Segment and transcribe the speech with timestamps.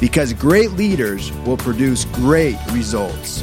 [0.00, 3.42] because great leaders will produce great results.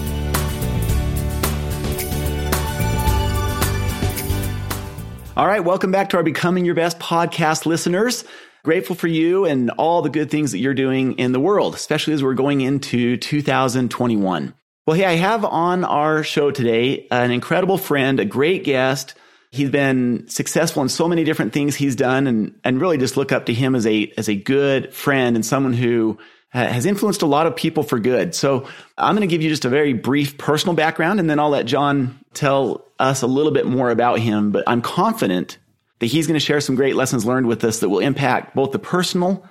[5.36, 8.24] All right, welcome back to our Becoming Your Best podcast listeners.
[8.64, 12.14] Grateful for you and all the good things that you're doing in the world, especially
[12.14, 14.54] as we're going into 2021.
[14.86, 19.16] Well, hey, I have on our show today an incredible friend, a great guest.
[19.50, 23.32] He's been successful in so many different things he's done and, and really just look
[23.32, 26.20] up to him as a, as a good friend and someone who
[26.54, 28.36] has influenced a lot of people for good.
[28.36, 31.50] So I'm going to give you just a very brief personal background and then I'll
[31.50, 34.52] let John tell us a little bit more about him.
[34.52, 35.58] But I'm confident
[36.00, 38.72] that he's going to share some great lessons learned with us that will impact both
[38.72, 39.48] the personal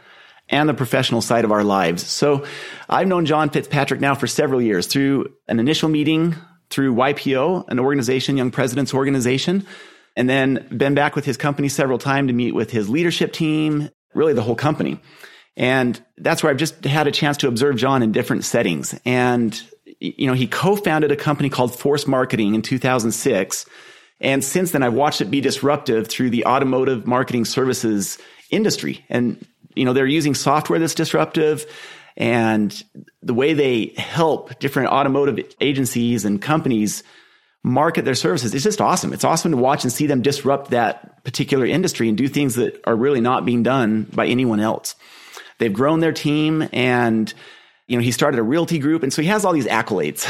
[0.48, 2.06] and the professional side of our lives.
[2.06, 2.44] So
[2.88, 6.36] I've known John Fitzpatrick now for several years through an initial meeting
[6.70, 9.66] through YPO, an organization, Young Presidents Organization,
[10.16, 13.90] and then been back with his company several times to meet with his leadership team,
[14.14, 15.00] really the whole company.
[15.56, 18.98] And that's where I've just had a chance to observe John in different settings.
[19.04, 19.60] And,
[20.00, 23.66] you know, he co-founded a company called Force Marketing in 2006.
[24.20, 28.18] And since then, I've watched it be disruptive through the automotive marketing services
[28.50, 29.04] industry.
[29.10, 29.44] And,
[29.74, 31.66] you know, they're using software that's disruptive
[32.16, 32.82] and
[33.22, 37.02] the way they help different automotive agencies and companies
[37.64, 39.12] market their services is just awesome.
[39.12, 42.80] It's awesome to watch and see them disrupt that particular industry and do things that
[42.86, 44.96] are really not being done by anyone else.
[45.58, 47.32] They've grown their team and,
[47.86, 49.02] you know, he started a realty group.
[49.02, 50.26] And so he has all these accolades.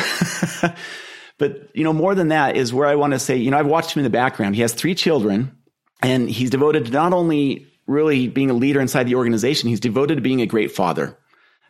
[1.38, 3.66] but, you know, more than that is where I want to say, you know, I've
[3.66, 4.54] watched him in the background.
[4.54, 5.56] He has three children
[6.02, 10.16] and he's devoted to not only really being a leader inside the organization, he's devoted
[10.16, 11.18] to being a great father.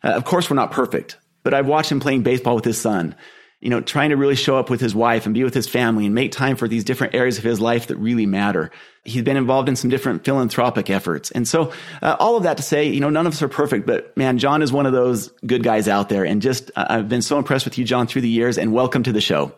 [0.03, 3.15] Uh, of course, we're not perfect, but I've watched him playing baseball with his son
[3.63, 6.05] you know, trying to really show up with his wife and be with his family
[6.05, 8.69] and make time for these different areas of his life that really matter.
[9.05, 11.31] He's been involved in some different philanthropic efforts.
[11.31, 11.71] And so,
[12.01, 14.37] uh, all of that to say, you know, none of us are perfect, but man,
[14.37, 16.25] John is one of those good guys out there.
[16.25, 19.01] And just, uh, I've been so impressed with you, John, through the years, and welcome
[19.03, 19.53] to the show.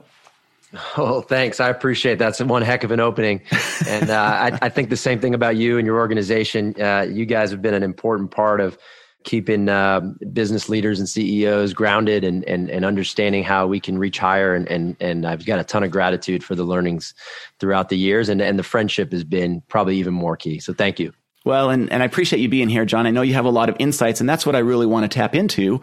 [0.97, 1.59] Oh, thanks.
[1.59, 2.37] I appreciate that.
[2.37, 3.41] That's one heck of an opening.
[3.87, 6.79] And uh, I, I, think the same thing about you and your organization.
[6.79, 8.77] Uh, you guys have been an important part of
[9.25, 9.99] keeping uh,
[10.31, 14.55] business leaders and CEOs grounded and, and, and understanding how we can reach higher.
[14.55, 17.13] And, and, and I've got a ton of gratitude for the learnings
[17.59, 18.29] throughout the years.
[18.29, 20.59] And, and the friendship has been probably even more key.
[20.59, 21.11] So thank you.
[21.43, 23.05] Well, and, and I appreciate you being here, John.
[23.05, 25.15] I know you have a lot of insights, and that's what I really want to
[25.15, 25.81] tap into.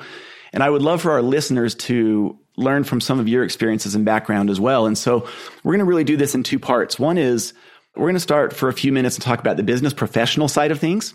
[0.53, 4.05] And I would love for our listeners to learn from some of your experiences and
[4.05, 4.87] background as well.
[4.87, 5.27] And so
[5.63, 6.99] we're going to really do this in two parts.
[6.99, 7.55] One is
[7.97, 10.71] we're going to start for a few minutes and talk about the business professional side
[10.71, 11.15] of things.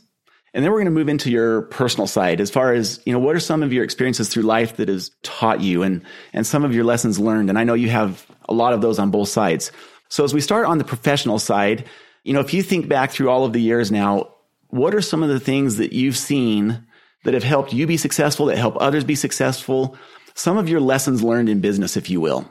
[0.54, 3.20] And then we're going to move into your personal side as far as, you know,
[3.20, 6.02] what are some of your experiences through life that has taught you and,
[6.34, 7.50] and some of your lessons learned?
[7.50, 9.72] And I know you have a lot of those on both sides.
[10.10, 11.86] So as we start on the professional side,
[12.24, 14.34] you know, if you think back through all of the years now,
[14.70, 16.86] what are some of the things that you've seen
[17.24, 19.98] that have helped you be successful, that help others be successful?
[20.34, 22.50] Some of your lessons learned in business, if you will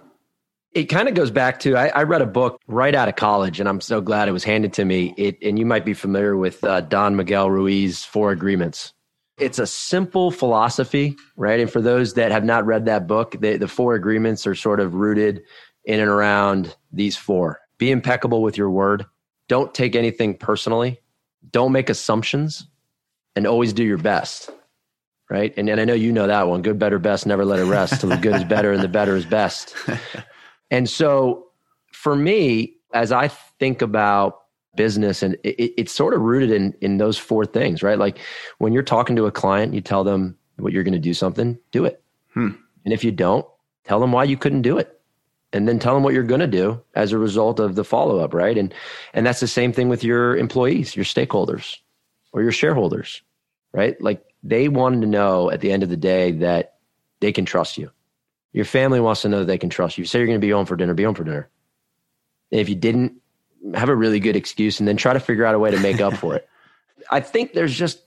[0.77, 3.61] it kind of goes back to I, I, read a book right out of college,
[3.61, 5.15] and I'm so glad it was handed to me.
[5.17, 8.93] It, and you might be familiar with uh, Don Miguel Ruiz Four Agreements.
[9.39, 11.61] It's a simple philosophy, right?
[11.61, 14.79] And for those that have not read that book, they, the Four Agreements are sort
[14.79, 15.45] of rooted
[15.87, 19.07] in and around these four: be impeccable with your word,
[19.49, 21.01] don't take anything personally,
[21.51, 22.69] don't make assumptions,
[23.35, 24.51] and always do your best.
[25.31, 25.55] Right.
[25.57, 28.01] And, and I know you know that one good, better, best, never let it rest
[28.01, 29.75] till the good is better and the better is best.
[30.71, 31.47] And so
[31.93, 34.43] for me, as I think about
[34.77, 37.99] business and it, it's sort of rooted in in those four things, right?
[37.99, 38.19] Like
[38.59, 41.59] when you're talking to a client, you tell them what you're going to do something,
[41.73, 42.03] do it.
[42.35, 42.51] Hmm.
[42.85, 43.47] And if you don't,
[43.85, 44.93] tell them why you couldn't do it.
[45.53, 48.19] And then tell them what you're going to do as a result of the follow
[48.19, 48.59] up, right?
[48.59, 48.75] And
[49.15, 51.77] and that's the same thing with your employees, your stakeholders,
[52.33, 53.23] or your shareholders,
[53.73, 54.01] right?
[54.01, 56.75] Like they wanted to know at the end of the day that
[57.21, 57.91] they can trust you.
[58.57, 60.03] Your family wants to know that they can trust you.
[60.03, 61.47] you say you're going to be home for dinner, be home for dinner.
[62.51, 63.13] And if you didn't,
[63.75, 66.01] have a really good excuse and then try to figure out a way to make
[66.01, 66.49] up for it.
[67.11, 68.03] I think there's just,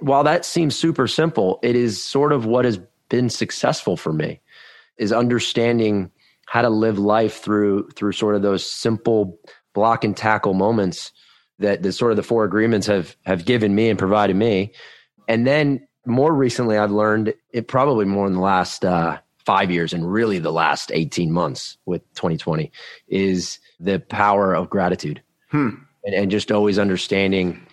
[0.00, 4.40] while that seems super simple, it is sort of what has been successful for me
[4.96, 6.10] is understanding
[6.46, 9.38] how to live life through through sort of those simple
[9.74, 11.12] block and tackle moments
[11.58, 14.72] that the sort of the four agreements have have given me and provided me
[15.28, 19.92] and then more recently, I've learned it probably more in the last uh, five years
[19.92, 22.72] and really the last 18 months with 2020
[23.08, 25.22] is the power of gratitude.
[25.50, 25.70] Hmm.
[26.04, 27.64] and, and just always understanding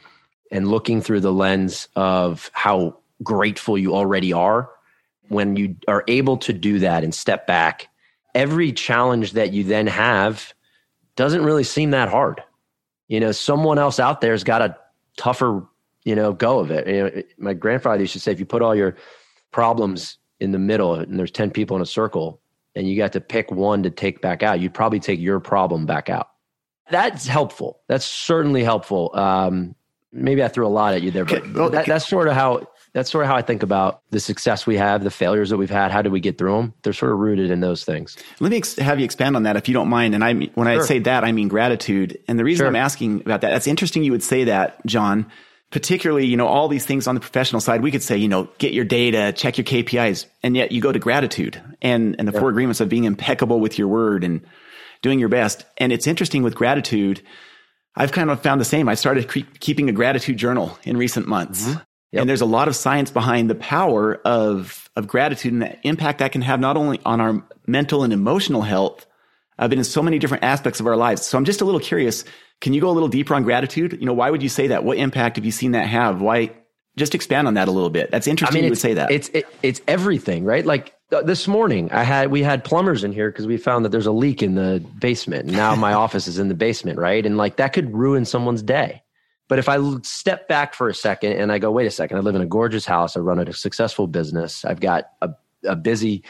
[0.52, 4.70] and looking through the lens of how grateful you already are
[5.30, 7.88] when you are able to do that and step back.
[8.36, 10.54] Every challenge that you then have
[11.16, 12.44] doesn't really seem that hard.
[13.08, 14.78] You know someone else out there's got a
[15.18, 15.66] tougher
[16.06, 16.88] you know go of it.
[16.88, 18.96] You know, my grandfather used to say if you put all your
[19.52, 22.42] problems in the middle and there's 10 people in a circle
[22.76, 25.86] and you got to pick one to take back out you'd probably take your problem
[25.86, 26.30] back out
[26.90, 29.76] that's helpful that's certainly helpful um,
[30.12, 32.68] maybe i threw a lot at you there but well, that, that's sort of how
[32.94, 35.70] that's sort of how i think about the success we have the failures that we've
[35.70, 38.52] had how do we get through them they're sort of rooted in those things Let
[38.52, 40.16] me ex- have you expand on that if you don't mind.
[40.16, 42.18] And I mean, when I say that, I mean gratitude.
[42.28, 42.68] And the reason Sure.
[42.68, 45.28] I'm asking about that, that's interesting you would say that, John.
[45.72, 48.50] Particularly, you know, all these things on the professional side, we could say, you know,
[48.58, 52.34] get your data, check your KPIs, and yet you go to gratitude and, and the
[52.34, 54.42] four agreements of being impeccable with your word and
[55.02, 55.66] doing your best.
[55.78, 57.22] And it's interesting with gratitude.
[57.96, 58.90] I've kind of found the same.
[58.90, 61.64] I started cre- keeping a gratitude journal in recent months.
[61.64, 61.80] Mm-hmm.
[62.12, 62.22] Yep.
[62.22, 66.20] And there's a lot of science behind the power of, of gratitude and the impact
[66.20, 69.06] that can have not only on our mental and emotional health,
[69.62, 71.26] uh, but in so many different aspects of our lives.
[71.26, 72.26] So I'm just a little curious.
[72.60, 73.96] Can you go a little deeper on gratitude?
[74.00, 74.84] You know, why would you say that?
[74.84, 76.20] What impact have you seen that have?
[76.20, 76.52] Why?
[76.98, 78.12] Just expand on that a little bit.
[78.12, 78.64] That's interesting.
[78.64, 79.12] you would say that.
[79.12, 80.66] It's it, it's everything, right?
[80.66, 83.90] Like th- this morning, I had we had plumbers in here because we found that
[83.90, 85.46] there's a leak in the basement.
[85.46, 87.26] And now my office is in the basement, right?
[87.26, 89.04] And like that could ruin someone's day.
[89.48, 92.22] But if I step back for a second and I go, wait a second, I
[92.22, 93.16] live in a gorgeous house.
[93.16, 94.66] I run a successful business.
[94.66, 95.30] I've got a,
[95.66, 96.24] a busy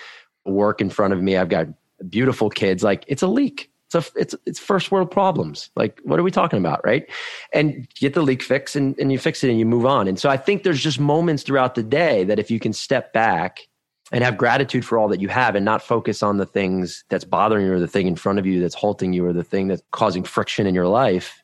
[0.44, 1.38] work in front of me.
[1.38, 1.68] I've got
[2.10, 2.84] beautiful kids.
[2.84, 3.72] Like it's a leak.
[3.94, 5.70] It's a, it's it's first world problems.
[5.76, 7.06] Like what are we talking about, right?
[7.54, 10.08] And get the leak fixed and, and you fix it and you move on.
[10.08, 13.12] And so I think there's just moments throughout the day that if you can step
[13.12, 13.68] back
[14.12, 17.24] and have gratitude for all that you have and not focus on the things that's
[17.24, 19.68] bothering you or the thing in front of you that's halting you or the thing
[19.68, 21.42] that's causing friction in your life.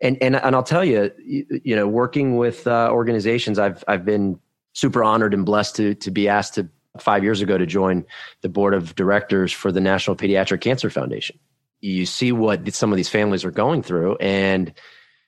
[0.00, 4.04] And and and I'll tell you, you, you know, working with uh, organizations, I've I've
[4.04, 4.38] been
[4.74, 6.68] super honored and blessed to to be asked to
[7.02, 8.04] five years ago to join
[8.42, 11.38] the board of directors for the National Pediatric Cancer Foundation.
[11.80, 14.72] You see what some of these families are going through, and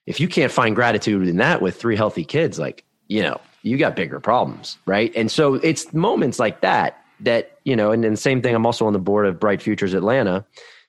[0.07, 3.77] if you can't find gratitude in that with three healthy kids, like you know, you
[3.77, 5.13] got bigger problems, right?
[5.15, 8.55] And so it's moments like that that you know, and then the same thing.
[8.55, 10.45] I'm also on the board of Bright Futures Atlanta,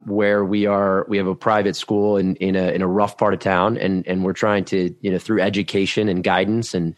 [0.05, 3.33] where we are we have a private school in in a in a rough part
[3.33, 6.95] of town, and and we're trying to you know through education and guidance and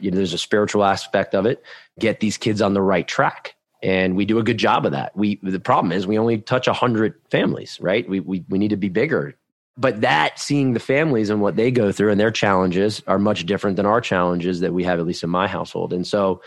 [0.00, 1.62] you know there's a spiritual aspect of it,
[1.98, 3.54] get these kids on the right track.
[3.82, 5.16] And we do a good job of that.
[5.16, 8.08] We the problem is we only touch hundred families, right?
[8.08, 9.36] We we we need to be bigger
[9.76, 13.44] but that seeing the families and what they go through and their challenges are much
[13.44, 16.40] different than our challenges that we have at least in my household and so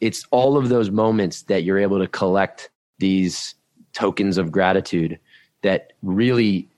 [0.00, 3.54] it's all of those moments that you're able to collect these
[3.92, 5.18] tokens of gratitude
[5.62, 6.68] that really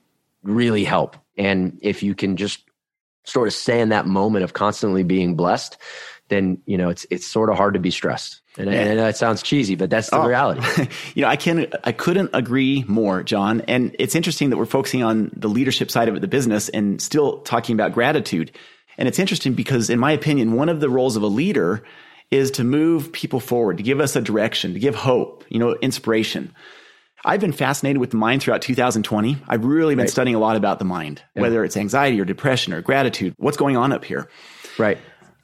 [0.42, 2.64] really help and if you can just
[3.24, 5.76] sort of stay in that moment of constantly being blessed
[6.28, 8.80] then you know it's it's sort of hard to be stressed and, Yeah.
[8.80, 10.26] and I know it sounds cheesy but that's the Oh.
[10.26, 10.60] reality
[11.14, 13.62] you know, I can I couldn't agree more, John.
[13.68, 17.38] And it's interesting that we're focusing on the leadership side of the business, and still
[17.40, 18.50] talking about gratitude.
[18.98, 21.84] And it's interesting because, in my opinion, one of the roles of a leader
[22.30, 25.74] is to move people forward, to give us a direction, to give hope, you know,
[25.80, 26.52] inspiration.
[27.24, 29.36] I've been fascinated with the mind throughout 2020.
[29.48, 30.10] I've really been Right.
[30.10, 33.34] studying a lot about the mind, whether it's anxiety or depression or gratitude.
[33.38, 34.28] What's going on up here?
[34.78, 34.98] right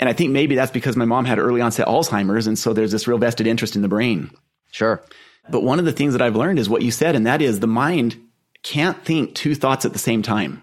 [0.04, 2.46] And I think maybe that's because my mom had early onset Alzheimer's.
[2.46, 4.30] And so there's this real vested interest in the brain.
[4.70, 5.02] sure
[5.48, 7.60] But one of the things that I've learned is what you said, and that is
[7.60, 8.20] the mind
[8.62, 10.62] can't think two thoughts at the same time.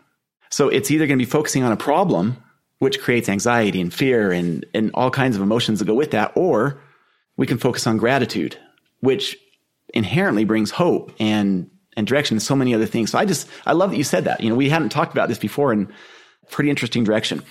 [0.52, 2.38] So it's either going to be focusing on a problem,
[2.78, 6.34] which creates anxiety and fear and, and all kinds of emotions that go with that,
[6.36, 6.80] or
[7.36, 8.60] we can focus on gratitude,
[9.00, 9.36] which
[9.92, 11.68] inherently brings hope and,
[11.98, 13.10] and direction and so many other things.
[13.10, 14.42] So I just, I love that you said that.
[14.42, 15.92] You know, we hadn't talked about this before and
[16.52, 17.42] pretty interesting direction.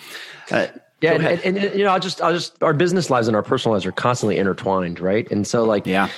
[0.53, 0.69] Uh,
[1.01, 3.43] Yeah, and, and, and, you know, I'll just, I'll just, our business lives and our
[3.43, 5.31] personal lives are constantly intertwined, right?
[5.31, 6.09] And so, like, yeah.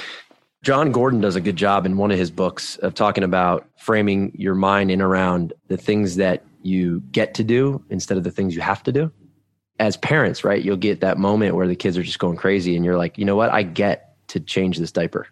[0.62, 4.32] Jon Gordon does a good job in one of his books of talking about framing
[4.36, 8.54] your mind in around the things that you get to do instead of the things
[8.54, 9.10] you have to do.
[9.80, 12.84] As parents, right, you'll get that moment where the kids are just going crazy, and
[12.84, 15.26] you're like, you know what, I get to change this diaper,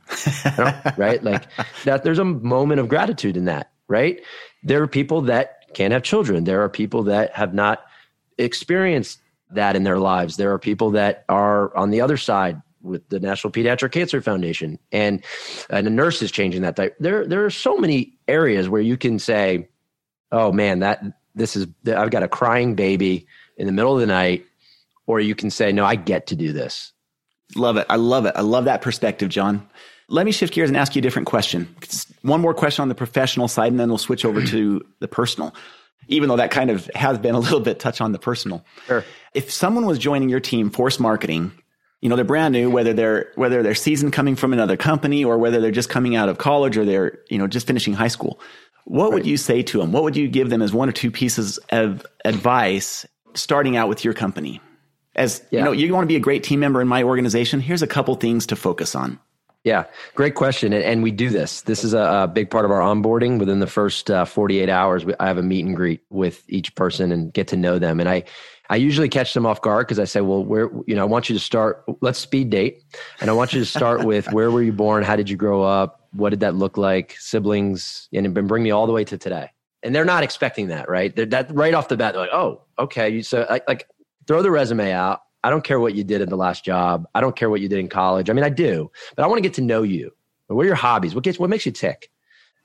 [0.45, 0.81] You know?
[0.97, 1.23] right?
[1.23, 1.45] Like
[1.85, 2.03] that.
[2.03, 4.21] There's a moment of gratitude in that, right?
[4.65, 6.45] There are people that can't have children.
[6.45, 7.85] There are people that have not
[8.37, 9.21] experienced
[9.53, 10.37] that in their lives.
[10.37, 14.79] There are people that are on the other side with the National Pediatric Cancer Foundation,
[14.93, 15.23] and
[15.69, 16.77] and a nurse is changing that.
[16.77, 19.69] Di- there there are so many areas where you can say,
[20.33, 21.03] "Oh man, that
[21.35, 23.27] this is I've got a crying baby
[23.57, 24.45] in the middle of the night,"
[25.07, 26.93] or you can say, "No, I get to do this."
[27.57, 27.87] Love it.
[27.91, 28.35] I love it.
[28.37, 29.69] I love that perspective, John.
[30.09, 31.75] Let me shift gears and ask you a different question.
[32.23, 35.55] One more question on the professional side, and then we'll switch over to the personal,
[36.09, 38.65] even though that kind of has been a little bit touch on the personal.
[38.87, 39.05] Sure.
[39.35, 41.53] If someone was joining your team, Force Marketing,
[42.01, 45.39] you know, they're brand new, whether they're, whether they're seasoned coming from another company or
[45.39, 48.41] whether they're just coming out of college or they're, you know, just finishing high school.
[48.85, 49.15] What right.
[49.15, 49.93] would you say to them?
[49.93, 54.05] What would you give them as one or two pieces of advice starting out with
[54.05, 54.61] your company?
[55.15, 55.61] As yeah.
[55.61, 57.61] you know, you want to be a great team member in my organization.
[57.61, 59.19] Here's a couple things to focus on.
[59.65, 60.73] Yeah, great question.
[60.73, 61.63] And we do this.
[61.63, 63.39] This is a, big part of our onboarding.
[63.39, 67.13] Within the first uh, 48 hours, I have a meet and greet with each person
[67.13, 68.01] and get to know them.
[68.01, 68.25] And I,
[68.71, 71.29] I usually catch them off guard because I say, well, where, you know, I want
[71.29, 72.83] you to start, let's speed date.
[73.21, 75.03] And I want you to start with where were you born?
[75.03, 76.09] How did you grow up?
[76.13, 77.17] What did that look like?
[77.19, 79.51] Siblings, and bring me all the way to today.
[79.83, 81.15] And they're not expecting that, right?
[81.15, 83.23] They're that right off the bat, they're like, oh, okay.
[83.23, 83.87] So I, like
[84.27, 85.21] throw the resume out.
[85.43, 87.07] I don't care what you did in the last job.
[87.15, 88.29] I don't care what you did in college.
[88.29, 90.13] I mean, I do, but I want to get to know you.
[90.49, 91.15] What are your hobbies?
[91.15, 92.11] What gets, what makes you tick?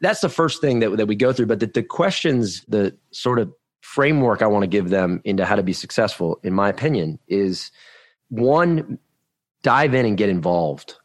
[0.01, 1.45] That's the first thing that, that we go through.
[1.45, 5.55] But the, the questions, the sort of framework I want to give them into how
[5.55, 7.71] to be successful, in my opinion, is
[8.29, 8.97] one,
[9.61, 10.95] dive in and get involved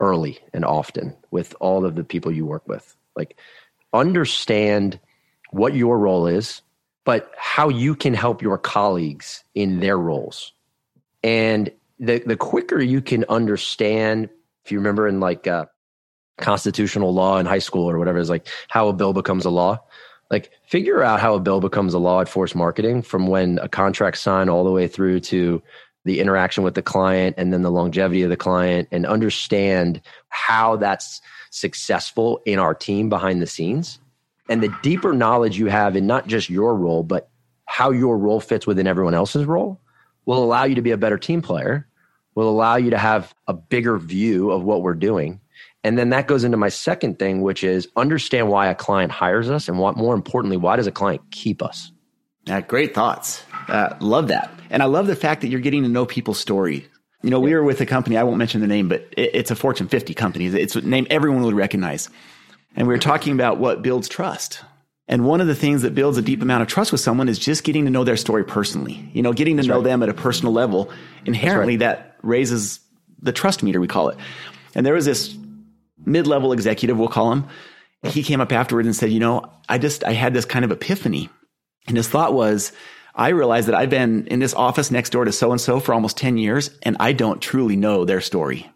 [0.00, 2.96] early and often with all of the people you work with.
[3.14, 3.38] Like,
[3.92, 4.98] understand
[5.50, 6.62] what your role is,
[7.04, 10.52] but how you can help your colleagues in their roles.
[11.22, 14.30] And the, the quicker you can understand,
[14.64, 15.66] if you remember in like uh,
[16.38, 19.80] constitutional law in high school or whatever, is like how a bill becomes a law
[20.30, 23.68] like figure out how a bill becomes a law at force marketing from when a
[23.68, 25.62] contract signed all the way through to
[26.04, 30.76] the interaction with the client and then the longevity of the client and understand how
[30.76, 33.98] that's successful in our team behind the scenes.
[34.48, 37.28] And the deeper knowledge you have in not just your role but
[37.66, 39.80] how your role fits within everyone else's role
[40.26, 41.86] will allow you to be a better team player
[42.34, 45.40] will allow you to have a bigger view of what we're doing
[45.82, 49.50] and then that goes into my second thing, which is understand why a client hires
[49.50, 51.90] us and what more importantly, why does a client keep us?
[52.44, 53.42] Yeah, great thoughts.
[53.68, 54.50] Uh, love that.
[54.68, 56.86] And I love the fact that you're getting to know people's story.
[57.22, 59.50] You know, we were with a company, I won't mention the name, but it, it's
[59.50, 60.46] a Fortune 50 company.
[60.46, 62.08] It's a name everyone would recognize.
[62.76, 64.60] And we were talking about what builds trust.
[65.10, 67.36] And one of the things that builds a deep amount of trust with someone is
[67.36, 69.10] just getting to know their story personally.
[69.12, 69.84] You know, getting to That's know right.
[69.84, 70.88] them at a personal level.
[71.26, 71.80] Inherently, right.
[71.80, 72.78] that raises
[73.20, 74.18] the trust meter, we call it.
[74.74, 75.36] And there was this
[76.06, 77.48] mid level executive, we'll call him.
[78.04, 80.70] He came up afterwards and said, You know, I just, I had this kind of
[80.70, 81.28] epiphany.
[81.88, 82.72] And his thought was,
[83.14, 85.92] I realized that I've been in this office next door to so and so for
[85.92, 88.70] almost 10 years and I don't truly know their story.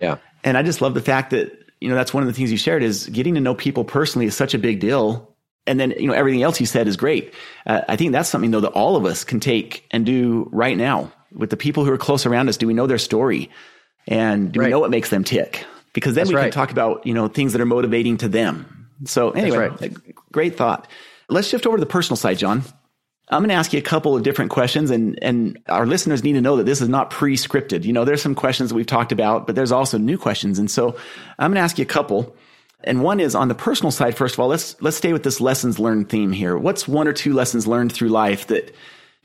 [0.00, 0.18] Yeah.
[0.44, 1.50] And I just love the fact that,
[1.80, 4.26] you know, that's one of the things you shared is getting to know people personally
[4.26, 5.31] is such a big deal.
[5.66, 7.32] And then, you know, everything else you said is great.
[7.66, 10.76] Uh, I think that's something though that all of us can take and do right
[10.76, 12.56] now with the people who are close around us.
[12.56, 13.50] Do we know their story?
[14.08, 14.66] And do right.
[14.66, 15.64] we know what makes them tick?
[15.92, 16.42] because then That's we right.
[16.44, 18.88] can talk about, you know, things that are motivating to them.
[19.04, 19.96] So anyway, right.
[20.32, 20.88] great thought.
[21.28, 22.62] Let's shift over to the personal side, John.
[23.28, 26.34] I'm going to ask you a couple of different questions and, and our listeners need
[26.34, 27.84] to know that this is not pre-scripted.
[27.84, 30.58] You know, there's some questions that we've talked about, but there's also new questions.
[30.58, 30.96] And so
[31.38, 32.36] I'm going to ask you a couple.
[32.84, 34.16] And one is on the personal side.
[34.16, 36.56] First of all, let's, let's stay with this lessons learned theme here.
[36.56, 38.74] What's one or two lessons learned through life that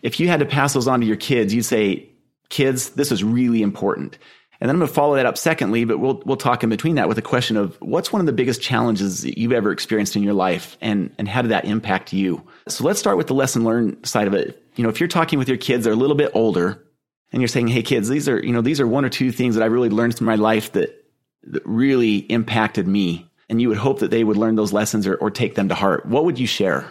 [0.01, 2.09] if you had to pass those on to your kids, you'd say,
[2.49, 4.17] kids, this is really important.
[4.59, 6.95] And then I'm going to follow that up secondly, but we'll, we'll talk in between
[6.95, 10.15] that with a question of what's one of the biggest challenges that you've ever experienced
[10.15, 12.43] in your life and, and how did that impact you?
[12.67, 14.63] So let's start with the lesson learned side of it.
[14.75, 16.83] You know, if you're talking with your kids, they're a little bit older
[17.31, 19.55] and you're saying, Hey kids, these are, you know, these are one or two things
[19.55, 21.05] that I really learned through my life that,
[21.43, 23.26] that really impacted me.
[23.50, 25.75] And you would hope that they would learn those lessons or, or take them to
[25.75, 26.06] heart.
[26.06, 26.86] What would you share?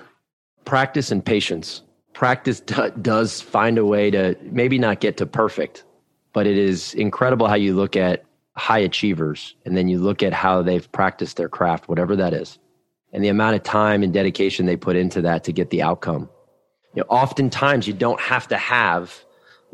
[0.64, 1.82] Practice and patience.
[2.14, 5.84] Practice does find a way to maybe not get to perfect,
[6.32, 8.24] but it is incredible how you look at
[8.56, 12.58] high achievers and then you look at how they've practiced their craft, whatever that is,
[13.12, 16.28] and the amount of time and dedication they put into that to get the outcome.
[16.94, 19.14] You know, oftentimes you don't have to have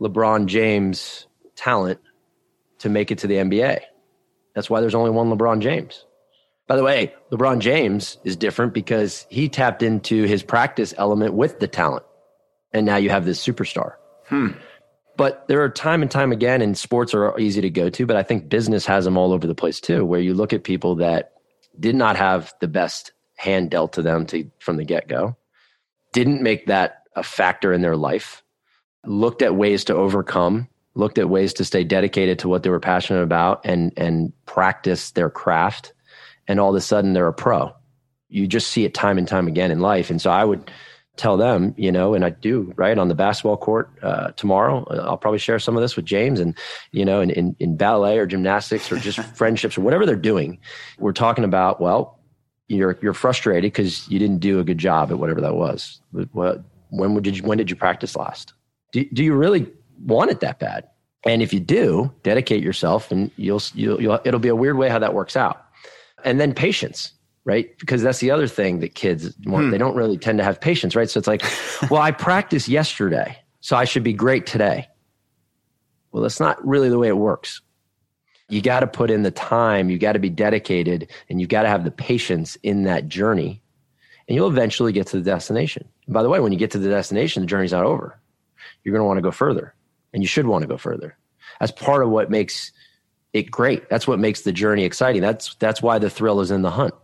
[0.00, 2.00] LeBron James talent
[2.78, 3.80] to make it to the NBA.
[4.54, 6.04] That's why there's only one LeBron James.
[6.72, 11.60] By the way, LeBron James is different because he tapped into his practice element with
[11.60, 12.02] the talent.
[12.72, 13.96] And now you have this superstar.
[14.28, 14.52] Hmm.
[15.18, 18.16] But there are time and time again, and sports are easy to go to, but
[18.16, 20.94] I think business has them all over the place too, where you look at people
[20.94, 21.32] that
[21.78, 25.36] did not have the best hand dealt to them to, from the get go,
[26.14, 28.42] didn't make that a factor in their life,
[29.04, 32.80] looked at ways to overcome, looked at ways to stay dedicated to what they were
[32.80, 35.92] passionate about and, and practice their craft.
[36.48, 37.72] And all of a sudden they're a pro.
[38.28, 40.10] You just see it time and time again in life.
[40.10, 40.70] And so I would
[41.16, 44.84] tell them, you know, and I do, right, on the basketball court uh, tomorrow.
[44.84, 46.56] Uh, I'll probably share some of this with James and,
[46.90, 50.58] you know, in, in, in ballet or gymnastics or just friendships or whatever they're doing.
[50.98, 52.18] We're talking about, well,
[52.68, 56.00] you're, you're frustrated because you didn't do a good job at whatever that was.
[56.32, 58.54] What, when did you, when did you practice last?
[58.92, 59.70] Do, do you really
[60.00, 60.88] want it that bad?
[61.24, 64.88] And if you do, dedicate yourself and you'll, you'll, you'll it'll be a weird way
[64.88, 65.61] how that works out.
[66.24, 67.12] And then patience
[67.44, 67.76] right?
[67.78, 69.66] Because that's the other thing that kids want.
[69.66, 69.70] Hmm.
[69.70, 71.10] They don't really tend to have patience, right?
[71.10, 71.42] So it's like,
[71.90, 74.88] well, I practiced yesterday, so I should be great today.
[76.12, 77.60] Well, that's not really the way it works.
[78.48, 81.62] You got to put in the time, you got to be dedicated, and you got
[81.62, 83.62] to have the patience in that journey,
[84.28, 85.88] and you'll eventually get to the destination.
[86.06, 88.20] And by the way, when you get to the destination, the journey's not over.
[88.84, 89.74] You're going to want to go further,
[90.12, 91.16] and you should want to go further.
[91.60, 92.72] That's part of what makes
[93.32, 93.88] it great.
[93.88, 95.22] That's what makes the journey exciting.
[95.22, 96.94] That's that's why the thrill is in the hunt.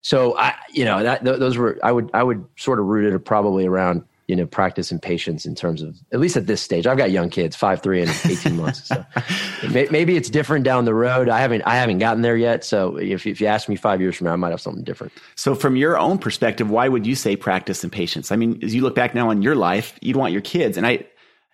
[0.00, 3.18] So I, you know, that those were I would I would sort of root it
[3.20, 6.86] probably around you know practice and patience in terms of at least at this stage.
[6.86, 8.86] I've got young kids, five, three, and eighteen months.
[8.86, 9.04] So
[9.70, 11.28] maybe it's different down the road.
[11.28, 12.62] I haven't I haven't gotten there yet.
[12.64, 15.12] So if if you ask me five years from now, I might have something different.
[15.34, 18.30] So from your own perspective, why would you say practice and patience?
[18.30, 20.86] I mean, as you look back now on your life, you'd want your kids, and
[20.86, 21.06] I.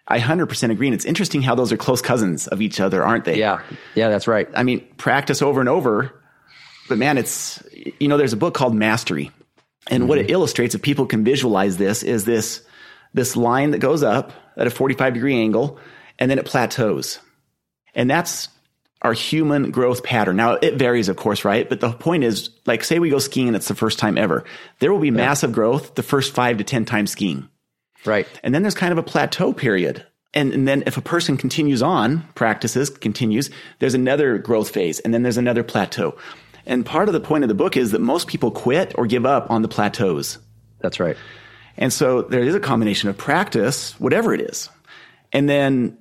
[0.06, 0.88] I 100% agree.
[0.88, 3.38] And it's interesting how those are close cousins of each other, aren't they?
[3.38, 3.62] Yeah.
[3.94, 4.49] Yeah, that's right.
[4.54, 6.20] I mean, practice over and over
[6.88, 7.62] but man, it's,
[7.99, 9.30] you know, there's a book called Mastery.
[9.88, 10.08] And mm-hmm.
[10.08, 10.32] what it mm-hmm.
[10.32, 12.62] illustrates, if people can visualize this, is this,
[13.12, 15.78] this line that goes up at a 45 degree angle
[16.18, 17.18] and then it plateaus.
[17.94, 18.49] And that's
[19.02, 20.37] our human growth pattern.
[20.37, 21.68] Now it varies, of course, right?
[21.68, 24.44] But the point is, like, say we go skiing and it's the first time ever.
[24.78, 25.14] There will be yeah.
[25.14, 27.49] massive growth the first five to 10 times skiing.
[28.04, 28.26] Right.
[28.42, 30.04] And then there's kind of a plateau period.
[30.32, 35.14] And, and then if a person continues on, practices, continues, there's another growth phase and
[35.14, 36.16] then there's another plateau.
[36.66, 39.26] And part of the point of the book is that most people quit or give
[39.26, 40.38] up on the plateaus.
[40.80, 41.16] That's right.
[41.76, 44.70] And so there is a combination of practice, whatever it is,
[45.32, 45.99] and then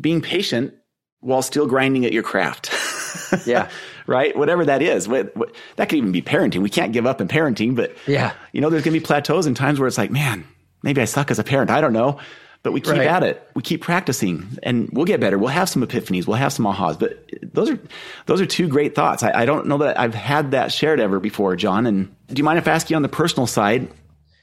[0.00, 0.74] being patient
[1.20, 2.72] while still grinding at your craft.
[3.46, 3.70] yeah.
[4.06, 4.36] right?
[4.36, 5.06] Whatever that is.
[5.06, 5.32] That
[5.76, 6.62] could even be parenting.
[6.62, 9.46] We can't give up in parenting, but yeah, you know, there's going to be plateaus
[9.46, 10.44] and times where it's like, man,
[10.82, 11.70] maybe I suck as a parent.
[11.70, 12.18] I don't know
[12.62, 13.06] but we keep right.
[13.06, 13.48] at it.
[13.54, 15.38] We keep practicing, and we'll get better.
[15.38, 16.26] We'll have some epiphanies.
[16.26, 16.98] We'll have some ahas.
[16.98, 17.78] But those are
[18.26, 19.22] those are two great thoughts.
[19.22, 21.86] I, I don't know that I've had that shared ever before, John.
[21.86, 23.88] And do you mind if I ask you on the personal side?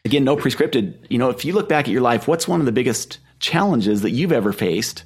[0.05, 0.97] Again, no prescripted.
[1.09, 4.01] You know, if you look back at your life, what's one of the biggest challenges
[4.01, 5.03] that you've ever faced?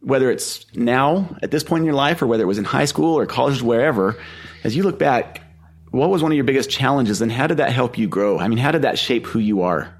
[0.00, 2.84] Whether it's now at this point in your life, or whether it was in high
[2.84, 4.16] school or college, wherever,
[4.62, 5.42] as you look back,
[5.90, 8.38] what was one of your biggest challenges, and how did that help you grow?
[8.38, 9.97] I mean, how did that shape who you are?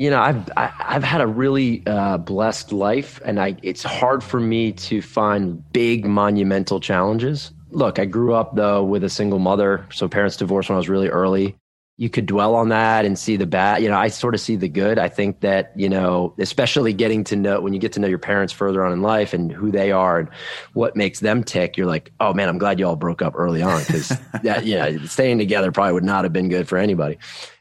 [0.00, 3.56] You know, I've I, have i have had a really uh, blessed life, and I
[3.62, 7.52] it's hard for me to find big monumental challenges.
[7.70, 10.88] Look, I grew up though with a single mother, so parents divorced when I was
[10.88, 11.54] really early
[12.00, 13.82] you could dwell on that and see the bad.
[13.82, 14.98] You know, I sort of see the good.
[14.98, 18.18] I think that, you know, especially getting to know when you get to know your
[18.18, 20.30] parents further on in life and who they are and
[20.72, 23.60] what makes them tick, you're like, oh man, I'm glad you all broke up early
[23.60, 24.08] on because
[24.42, 27.18] that, you know, staying together probably would not have been good for anybody.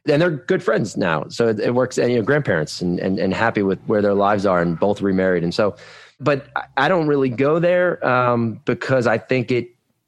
[0.07, 1.27] And they're good friends now.
[1.27, 1.97] So it, it works.
[1.97, 5.01] And, you know, grandparents and, and, and happy with where their lives are and both
[5.01, 5.43] remarried.
[5.43, 5.75] And so,
[6.21, 6.47] but
[6.77, 9.67] I don't really go there um, because I think it,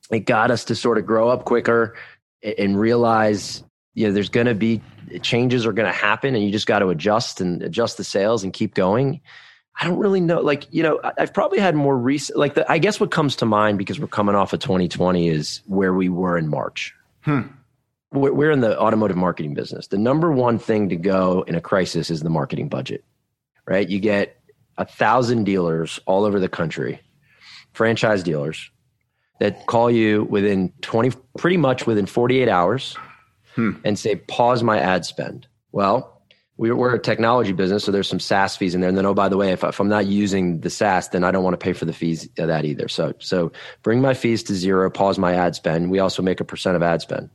[0.09, 1.97] it got us to sort of grow up quicker
[2.41, 3.61] and realize
[3.93, 4.81] you know, there's going to be
[5.21, 8.43] changes are going to happen and you just got to adjust and adjust the sails
[8.43, 9.19] and keep going.
[9.79, 10.39] I don't really know.
[10.41, 13.45] Like, you know, I've probably had more recent, like, the, I guess what comes to
[13.45, 16.93] mind because we're coming off of 2020 is where we were in March.
[17.21, 17.41] Hmm.
[18.11, 19.87] We're, we're in the automotive marketing business.
[19.87, 23.03] The number one thing to go in a crisis is the marketing budget,
[23.65, 23.87] right?
[23.87, 24.39] You get
[24.77, 27.01] a thousand dealers all over the country,
[27.73, 28.69] franchise dealers
[29.39, 32.95] that call you within 20, pretty much within 48 hours
[33.55, 33.71] hmm.
[33.83, 35.47] and say, pause my ad spend.
[35.71, 36.21] Well,
[36.57, 38.89] we're a technology business, so there's some SaaS fees in there.
[38.89, 41.31] And then, oh, by the way, if, if I'm not using the SaaS, then I
[41.31, 42.87] don't want to pay for the fees of that either.
[42.87, 45.89] So, so bring my fees to zero, pause my ad spend.
[45.89, 47.31] We also make a percent of ad spend.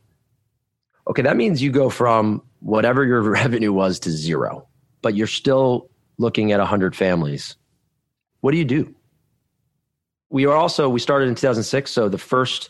[1.08, 4.68] Okay, that means you go from whatever your revenue was to zero,
[5.02, 7.56] but you're still looking at 100 families.
[8.42, 8.94] What do you do?
[10.30, 11.90] We are also, we started in 2006.
[11.90, 12.68] So the first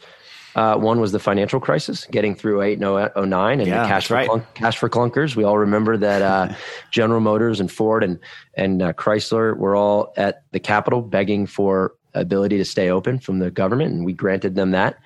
[0.56, 4.06] uh, one was the financial crisis, getting through 8 and 09 and yeah, the cash
[4.06, 4.26] for, right.
[4.26, 5.36] clunk, cash for clunkers.
[5.36, 6.54] We all remember that uh,
[6.90, 8.18] General Motors and Ford and,
[8.54, 13.38] and uh, Chrysler were all at the Capitol begging for ability to stay open from
[13.38, 14.96] the government, and we granted them that.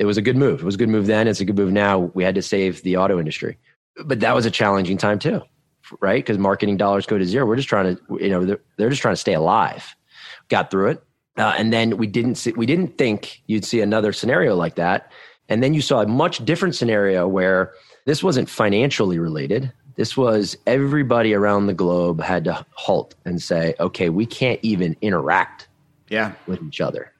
[0.00, 0.62] It was a good move.
[0.62, 1.28] It was a good move then.
[1.28, 2.10] It's a good move now.
[2.14, 3.56] We had to save the auto industry.
[4.04, 5.42] But that was a challenging time too,
[6.00, 6.24] right?
[6.24, 7.46] Because marketing dollars go to zero.
[7.46, 9.94] We're just trying to, you know, they're, they're just trying to stay alive.
[10.48, 11.04] Got through it
[11.38, 15.10] uh, and then we didn't see, we didn't think you'd see another scenario like that.
[15.48, 17.72] And then you saw a much different scenario where
[18.04, 19.72] this wasn't financially related.
[19.96, 24.96] This was everybody around the globe had to halt and say, okay, we can't even
[25.00, 25.68] interact
[26.08, 26.32] yeah.
[26.46, 27.12] with each other.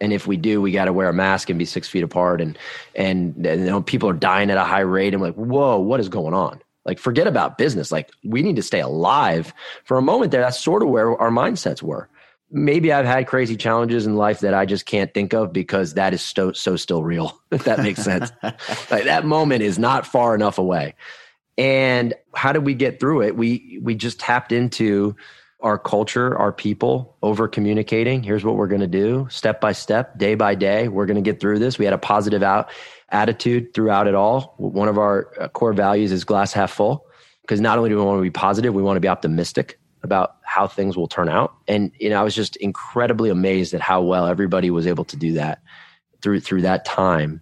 [0.00, 2.40] And if we do, we got to wear a mask and be six feet apart.
[2.40, 2.58] And,
[2.94, 5.14] and, and you know, people are dying at a high rate.
[5.14, 6.60] I'm like, whoa, what is going on?
[6.84, 7.90] Like, forget about business.
[7.90, 9.54] Like, we need to stay alive.
[9.84, 12.08] For a moment there, that's sort of where our mindsets were.
[12.54, 16.14] Maybe I've had crazy challenges in life that I just can't think of because that
[16.14, 18.30] is so, so still real, if that makes sense.
[18.42, 20.94] like, that moment is not far enough away.
[21.58, 23.36] And how did we get through it?
[23.36, 25.14] We we just tapped into
[25.60, 28.22] our culture, our people, over communicating.
[28.22, 30.88] Here's what we're going to do, step by step, day by day.
[30.88, 31.78] We're going to get through this.
[31.78, 32.70] We had a positive out
[33.10, 34.54] attitude throughout it all.
[34.58, 37.06] One of our uh, core values is glass half full
[37.42, 40.36] because not only do we want to be positive, we want to be optimistic about
[40.42, 41.54] how things will turn out.
[41.66, 45.16] And you know, I was just incredibly amazed at how well everybody was able to
[45.16, 45.62] do that
[46.22, 47.40] through through that time.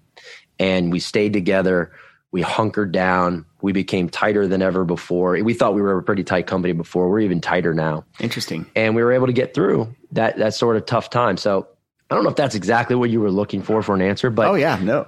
[0.58, 1.92] And we stayed together
[2.32, 3.44] we hunkered down.
[3.60, 5.32] We became tighter than ever before.
[5.42, 7.08] We thought we were a pretty tight company before.
[7.10, 8.04] We're even tighter now.
[8.18, 8.66] Interesting.
[8.74, 11.36] And we were able to get through that that sort of tough time.
[11.36, 11.68] So
[12.10, 14.48] I don't know if that's exactly what you were looking for for an answer, but
[14.48, 15.06] oh yeah, no,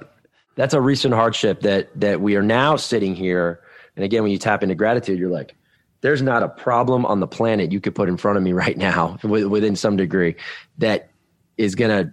[0.55, 3.61] that's a recent hardship that that we are now sitting here.
[3.97, 5.57] And again, when you tap into gratitude, you're like,
[6.05, 8.77] there's not a problem on the planet you could put in front of me right
[8.77, 10.37] now, within some degree,
[10.77, 11.09] that
[11.57, 12.13] is going to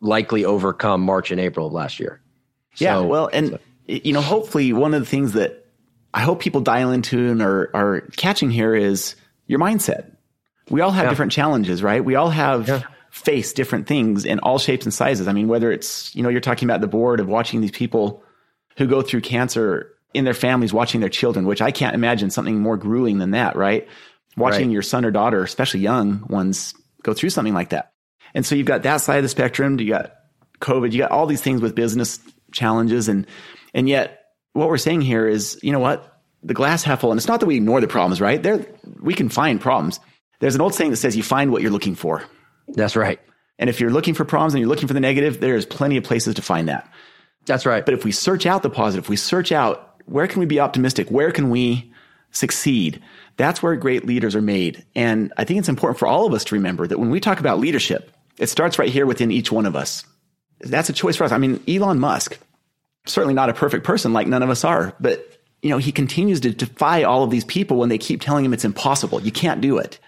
[0.00, 2.22] likely overcome March and April of last year.
[2.78, 5.66] Yeah, well, and so you know, hopefully one of the things that
[6.14, 9.14] I hope people dial into and are, are catching here is
[9.46, 10.10] your mindset.
[10.70, 11.10] We all have yeah.
[11.10, 12.02] different challenges, right?
[12.02, 12.82] We all have yeah.
[13.10, 15.28] faced different things in all shapes and sizes.
[15.28, 18.22] I mean, whether it's, you know, you're talking about the board of watching these people
[18.78, 22.58] who go through cancer in their families, watching their children, which I can't imagine something
[22.58, 23.86] more grueling than that, right?
[24.36, 24.72] Watching right.
[24.72, 27.92] your son or daughter, especially young ones, go through something like that.
[28.34, 29.78] And so you've got that side of the spectrum.
[29.78, 30.14] You got
[30.60, 32.20] COVID, you got all these things with business
[32.52, 33.08] challenges.
[33.08, 33.26] And
[33.74, 36.20] and yet, what we're saying here is, you know what?
[36.42, 38.42] The glass half full, and it's not that we ignore the problems, right?
[38.42, 38.64] There,
[39.00, 39.98] we can find problems.
[40.40, 42.22] There's an old saying that says you find what you're looking for.
[42.68, 43.18] That's right.
[43.58, 46.04] And if you're looking for problems and you're looking for the negative, there's plenty of
[46.04, 46.88] places to find that.
[47.44, 47.84] That's right.
[47.84, 50.60] But if we search out the positive, if we search out where can we be
[50.60, 51.08] optimistic?
[51.10, 51.92] Where can we
[52.30, 53.02] succeed?
[53.36, 54.84] That's where great leaders are made.
[54.94, 57.40] And I think it's important for all of us to remember that when we talk
[57.40, 60.04] about leadership, it starts right here within each one of us.
[60.60, 61.32] That's a choice for us.
[61.32, 62.38] I mean, Elon Musk,
[63.06, 66.40] certainly not a perfect person like none of us are, but you know, he continues
[66.40, 69.20] to defy all of these people when they keep telling him it's impossible.
[69.20, 69.98] You can't do it.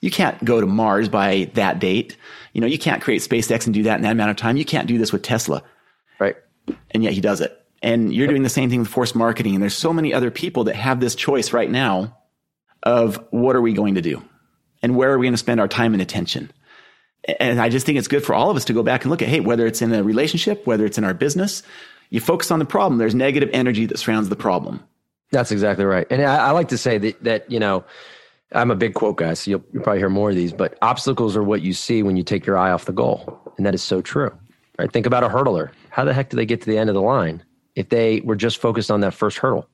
[0.00, 2.16] You can't go to Mars by that date.
[2.52, 4.56] You know, you can't create SpaceX and do that in that amount of time.
[4.56, 5.62] You can't do this with Tesla.
[6.20, 6.36] Right.
[6.90, 7.58] And yet he does it.
[7.82, 9.54] And you're doing the same thing with force marketing.
[9.54, 12.16] And there's so many other people that have this choice right now
[12.82, 14.22] of what are we going to do?
[14.82, 16.50] And where are we going to spend our time and attention?
[17.38, 19.22] And I just think it's good for all of us to go back and look
[19.22, 21.62] at, hey, whether it's in a relationship, whether it's in our business,
[22.10, 24.82] you focus on the problem, there's negative energy that surrounds the problem.
[25.30, 26.06] That's exactly right.
[26.10, 27.84] And I, I like to say that, that, you know,
[28.52, 31.36] I'm a big quote guy, so you'll, you'll probably hear more of these, but obstacles
[31.36, 33.38] are what you see when you take your eye off the goal.
[33.58, 34.32] And that is so true.
[34.78, 34.90] Right?
[34.90, 35.70] Think about a hurdler.
[35.90, 37.42] How the heck do they get to the end of the line
[37.78, 39.68] if they were just focused on that first hurdle?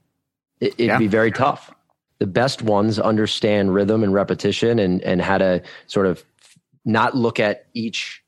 [0.61, 0.99] It, would yeah.
[0.99, 1.75] be very tough.
[2.19, 6.23] The best ones understand rhythm and repetition and, and how to sort of
[6.85, 8.23] not look at each.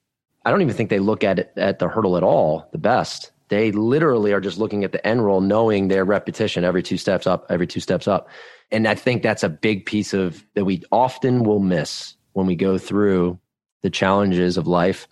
[0.46, 2.68] I don't even think they look at it at the hurdle at all.
[2.72, 6.82] The best they literally are just looking at the end roll, knowing their repetition every
[6.82, 8.28] two steps up, every two steps up.
[8.72, 12.56] And I think that's a big piece of that we often will miss when we
[12.56, 13.38] go through
[13.82, 15.06] the challenges of life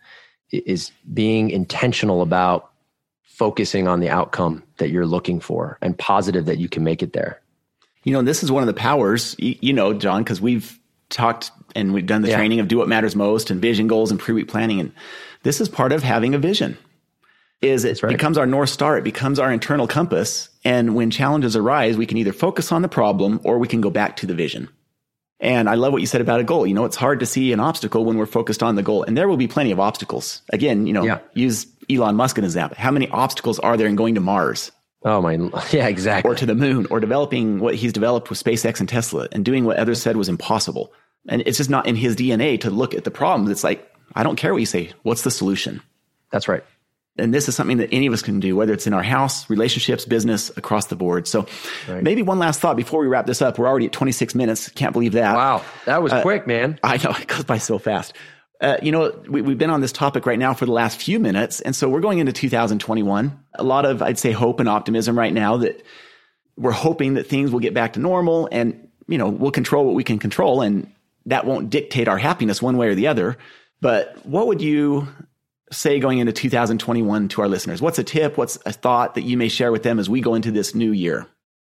[0.51, 2.73] is being intentional about
[3.35, 7.13] focusing on the outcome that you're looking for and positive that you can make it
[7.13, 7.41] there.
[8.05, 11.93] You know, this is one of the powers, you, know, John, because we've talked and
[11.93, 12.37] we've done the yeah.
[12.37, 14.79] training of do what matters most and vision goals and pre week planning.
[14.79, 14.93] And
[15.43, 16.79] this is part of having a vision
[17.61, 18.11] is it right.
[18.13, 22.19] becomes our north star it becomes our internal compass and when challenges arise we can
[22.19, 24.69] either focus on the problem or we can go back to the vision
[25.41, 27.53] and i love what you said about a goal you know it's hard to see
[27.53, 30.43] an obstacle when we're focused on the goal and there will be plenty of obstacles
[30.51, 31.19] again you know yeah.
[31.33, 34.71] use elon musk as an example how many obstacles are there in going to mars
[35.05, 35.35] Oh my,
[35.71, 36.31] yeah, exactly.
[36.31, 39.65] Or to the moon, or developing what he's developed with SpaceX and Tesla, and doing
[39.65, 40.93] what others said was impossible.
[41.29, 43.51] And it's just not in his DNA to look at the problems.
[43.51, 44.93] It's like, I don't care what you say.
[45.03, 45.83] What's the solution?
[46.31, 46.65] That's right.
[47.17, 49.49] And this is something that any of us can do, whether it's in our house,
[49.49, 51.29] relationships, business, across the board.
[51.29, 51.47] So
[51.89, 52.03] right.
[52.03, 53.57] maybe one last thought before we wrap this up.
[53.57, 54.69] We're already at 26 minutes.
[54.71, 55.37] Can't believe that.
[55.37, 55.63] Wow.
[55.85, 56.81] That was uh, quick, man.
[56.83, 58.15] I know it goes by so fast.
[58.61, 61.19] Uh, you know, we, we've been on this topic right now for the last few
[61.19, 61.61] minutes.
[61.61, 63.45] And so we're going into 2021.
[63.55, 65.85] A lot of, I'd say, hope and optimism right now that
[66.57, 69.95] we're hoping that things will get back to normal and, you know, we'll control what
[69.95, 70.63] we can control.
[70.63, 70.91] And
[71.27, 73.37] that won't dictate our happiness one way or the other.
[73.81, 75.09] But what would you
[75.73, 77.83] say going into 2021 to our listeners?
[77.83, 78.37] What's a tip?
[78.39, 80.93] What's a thought that you may share with them as we go into this new
[80.93, 81.27] year?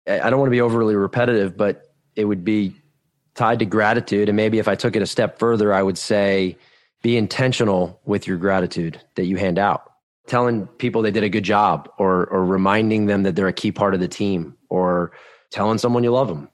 [0.08, 1.82] I don't want to be overly repetitive, but
[2.16, 2.76] it would be
[3.36, 4.30] tied to gratitude.
[4.30, 6.58] And maybe if I took it a step further, I would say
[7.02, 9.92] be intentional with your gratitude that you hand out.
[10.26, 13.72] Telling people they did a good job or, or reminding them that they're a key
[13.72, 15.12] part of the team or
[15.52, 16.50] telling someone you love them.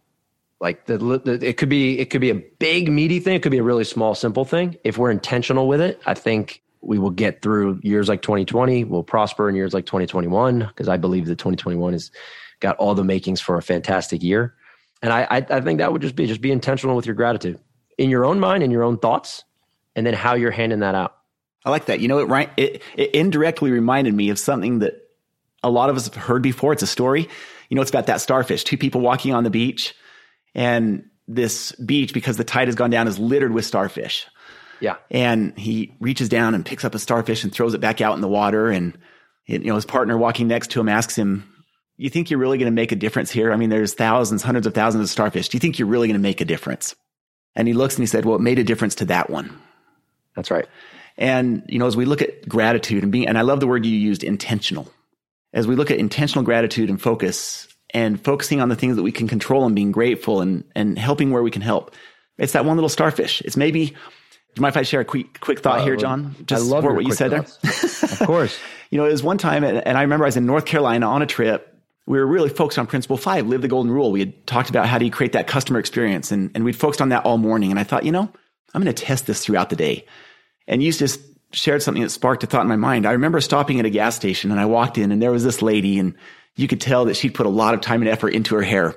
[0.60, 3.36] Like the, the, it could be, it could be a big meaty thing.
[3.36, 4.76] It could be a really small, simple thing.
[4.84, 8.84] If we're intentional with it, I think we will get through years like 2020.
[8.84, 12.12] We'll prosper in years like 2021 because I believe that 2021 has
[12.60, 14.56] got all the makings for a fantastic year.
[15.02, 17.60] And I, I, I think that would just be just be intentional with your gratitude
[17.98, 19.44] in your own mind, in your own thoughts,
[19.96, 21.16] and then how you're handing that out.
[21.64, 22.00] I like that.
[22.00, 24.96] You know, it, right, it, it indirectly reminded me of something that
[25.62, 26.74] a lot of us have heard before.
[26.74, 27.30] It's a story.
[27.70, 29.94] You know, it's about that starfish, two people walking on the beach
[30.56, 34.28] and this beach, because the tide has gone down, is littered with starfish.
[34.80, 34.96] Yeah.
[35.12, 38.22] And he reaches down and picks up a starfish and throws it back out in
[38.22, 38.70] the water.
[38.70, 38.98] And,
[39.46, 41.51] you know, his partner walking next to him asks him,
[42.02, 43.52] you think you're really going to make a difference here?
[43.52, 45.50] I mean, there's thousands, hundreds of thousands of starfish.
[45.50, 46.96] Do you think you're really going to make a difference?
[47.56, 49.56] And he looks and he said, well, it made a difference to that one.
[50.36, 50.68] That's right.
[51.18, 53.86] And, you know, as we look at gratitude and being, and I love the word
[53.86, 54.92] you used, intentional.
[55.54, 59.12] As we look at intentional gratitude and focus and focusing on the things that we
[59.12, 61.94] can control and being grateful and, and helping where we can help.
[62.40, 63.42] It's that one little starfish.
[63.42, 63.94] It's maybe, do
[64.56, 66.36] you mind if I share a quick, quick thought uh, here, John?
[66.46, 68.00] Just I love what you said thoughts.
[68.02, 68.12] there.
[68.14, 68.58] of course.
[68.90, 71.22] you know, it was one time, and I remember I was in North Carolina on
[71.22, 71.71] a trip
[72.06, 74.12] we were really focused on principle five, live the golden rule.
[74.12, 77.02] We had talked about how do you create that customer experience and, and we'd focused
[77.02, 77.72] on that all morning.
[77.72, 78.32] And I thought, you know,
[78.74, 80.06] I'm going to test this throughout the day.
[80.68, 83.06] And you just shared something that sparked a thought in my mind.
[83.06, 85.62] I remember stopping at a gas station and I walked in and there was this
[85.62, 86.16] lady and
[86.56, 88.96] you could tell that she'd put a lot of time and effort into her hair,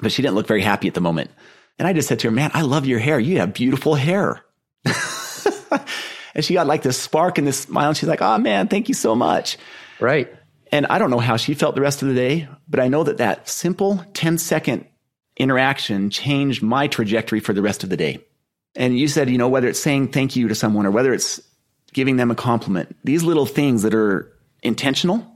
[0.00, 1.30] but she didn't look very happy at the moment.
[1.78, 3.18] And I just said to her, man, I love your hair.
[3.18, 4.42] You have beautiful hair.
[6.34, 8.88] and she got like this spark and this smile and she's like, oh man, thank
[8.88, 9.58] you so much.
[10.00, 10.32] Right.
[10.72, 13.04] And I don't know how she felt the rest of the day, but I know
[13.04, 14.86] that that simple 10 second
[15.36, 18.24] interaction changed my trajectory for the rest of the day.
[18.74, 21.40] And you said, you know, whether it's saying thank you to someone or whether it's
[21.92, 25.26] giving them a compliment, these little things that are intentional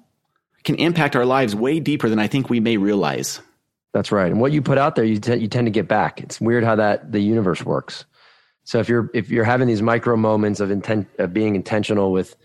[0.64, 3.40] can impact our lives way deeper than I think we may realize.
[3.92, 4.30] That's right.
[4.30, 6.20] And what you put out there, you, t- you tend to get back.
[6.20, 8.04] It's weird how that the universe works.
[8.64, 12.36] So if you're if you're having these micro moments of intent of being intentional with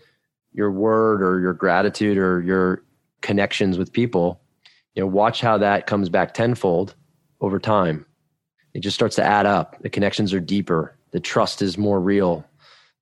[0.56, 2.82] your word or your gratitude or your
[3.20, 4.40] connections with people,
[4.94, 6.94] you know, watch how that comes back tenfold
[7.42, 8.06] over time.
[8.72, 9.80] It just starts to add up.
[9.82, 10.96] The connections are deeper.
[11.10, 12.44] The trust is more real.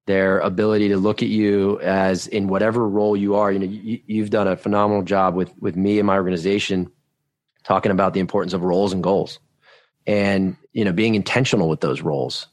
[0.07, 3.53] Their ability to look at you as in whatever role you are.
[3.53, 6.91] You know, you, have done a phenomenal job with with me and my organization
[7.63, 9.39] talking about the importance of roles and goals,
[10.07, 12.49] and you know, being intentional with those roles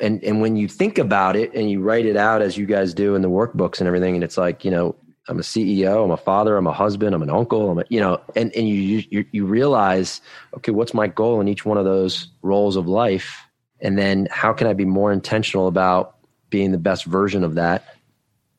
[0.00, 2.94] and and when you think about it and you write it out as you guys
[2.94, 4.94] do in the workbooks and everything and it's like you know
[5.28, 8.00] i'm a ceo i'm a father i'm a husband i'm an uncle i'm a you
[8.00, 10.20] know and and you you, you realize
[10.54, 13.42] okay what's my goal in each one of those roles of life?
[13.80, 16.16] And then how can i be more intentional about
[16.48, 17.96] being the best version of that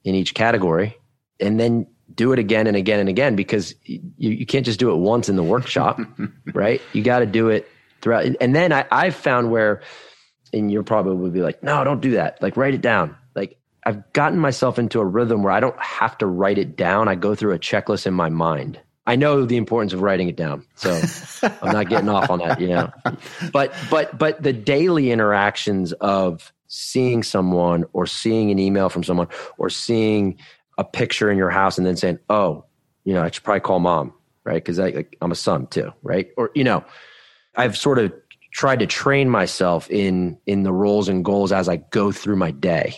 [0.04, 0.98] in each category?
[1.40, 4.92] And then do it again and again and again because you, you can't just do
[4.92, 6.00] it once in the workshop
[6.54, 6.82] right?
[6.94, 7.68] You got to do it
[8.02, 8.26] throughout.
[8.40, 9.82] And then I, i've found where
[10.54, 12.42] and you're probably would be like, no, don't do that.
[12.42, 13.16] Like write it down.
[13.36, 17.08] Like I've gotten myself into a rhythm where I don't have to write it down.
[17.08, 18.80] I go through a checklist in my mind.
[19.08, 20.66] I know the importance of writing it down.
[20.76, 21.02] So
[21.62, 22.92] I'm not getting off on that, you know.
[23.54, 29.30] But but but the daily interactions of seeing someone or seeing an email from someone
[29.58, 30.38] or seeing
[30.78, 32.66] a picture in your house and then saying, "Oh,
[33.06, 34.56] you know, I should probably call mom," right?
[34.56, 36.30] Because I, like, I'm a son too, right?
[36.36, 36.84] Or you know,
[37.56, 38.14] I've sort of
[38.52, 42.52] tried to train myself in in the roles and goals as I go through my
[42.52, 42.96] day.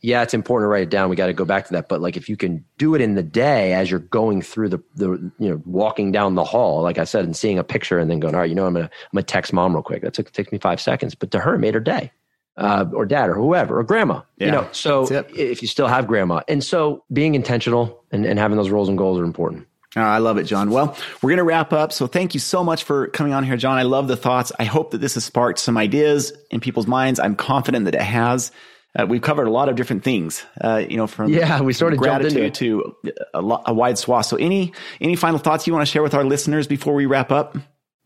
[0.00, 1.10] Yeah, it's important to write it down.
[1.10, 1.88] We got to go back to that.
[1.88, 4.82] But like if you can do it in the day as you're going through the
[4.94, 8.10] the you know walking down the hall, like I said, and seeing a picture and
[8.10, 10.02] then going, all right, you know, I'm gonna I'm gonna text mom real quick.
[10.02, 12.12] That took takes me five seconds, but to her, it made her day.
[12.56, 16.08] Uh, or dad or whoever or grandma yeah, you know so if you still have
[16.08, 19.64] grandma and so being intentional and, and having those roles and goals are important
[19.96, 20.70] Oh, I love it, John.
[20.70, 21.92] Well, we're going to wrap up.
[21.92, 23.78] So thank you so much for coming on here, John.
[23.78, 24.52] I love the thoughts.
[24.58, 27.18] I hope that this has sparked some ideas in people's minds.
[27.18, 28.52] I'm confident that it has.
[28.98, 31.92] Uh, we've covered a lot of different things, uh, you know, from yeah, we sort
[31.92, 32.96] of gratitude to
[33.34, 34.26] a, a, wide swath.
[34.26, 37.30] So, any any final thoughts you want to share with our listeners before we wrap
[37.30, 37.56] up?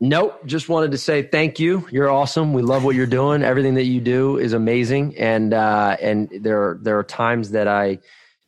[0.01, 0.45] Nope.
[0.45, 1.87] Just wanted to say thank you.
[1.93, 2.53] You're awesome.
[2.53, 3.45] We love what you're doing.
[3.45, 5.17] Everything that you do is amazing.
[5.17, 8.01] And uh, and there there are times that I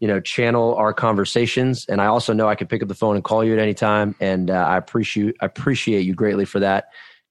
[0.05, 1.87] you know, channel our conversations.
[1.89, 3.73] And I also know I can pick up the phone and call you at any
[3.73, 4.15] time.
[4.21, 6.89] And uh, I appreciate I appreciate you greatly for that.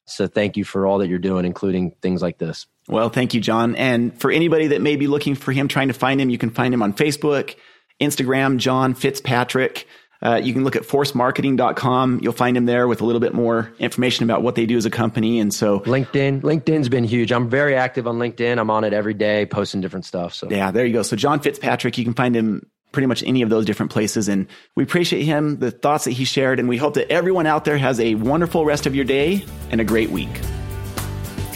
[0.07, 2.65] So thank you for all that you're doing, including things like this.
[2.87, 3.75] Well, thank you, John.
[3.75, 6.49] And for anybody that may be looking for him, trying to find him, you can
[6.49, 7.55] find him on Facebook,
[8.01, 9.85] Instagram, John Fitzpatrick.
[10.23, 12.19] Uh, you can look at forcemarketing.com.
[12.21, 14.85] You'll find him there with a little bit more information about what they do as
[14.85, 15.39] a company.
[15.39, 17.31] And so LinkedIn, LinkedIn's been huge.
[17.33, 18.57] I'm very active on LinkedIn.
[18.57, 20.33] I'm on it every day, posting different stuff.
[20.33, 21.03] So yeah, there you go.
[21.03, 24.29] So John Fitzpatrick, you can find him pretty much any of those different places.
[24.29, 26.59] And we appreciate him, the thoughts that he shared.
[26.59, 29.81] And we hope that everyone out there has a wonderful rest of your day and
[29.81, 30.37] a great week.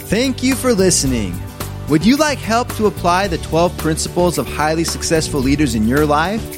[0.08, 1.34] Thank you for listening.
[1.88, 6.04] Would you like help to apply the 12 principles of highly successful leaders in your
[6.04, 6.57] life,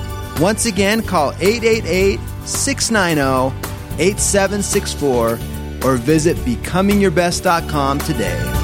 [0.39, 3.55] Once again, call 888 690
[3.99, 5.39] 8764
[5.83, 8.60] or visit becomingyourbest.com today.